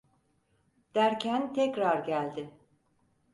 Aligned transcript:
Derken 0.95 1.53
tekrar 1.53 2.03
geldi... 2.05 2.49